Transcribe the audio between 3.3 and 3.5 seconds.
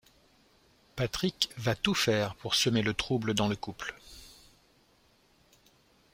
dans